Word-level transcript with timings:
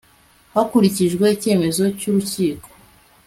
hakurikijwe 0.53 1.25
icyemezo 1.35 1.83
cy'urukiko 1.97 2.69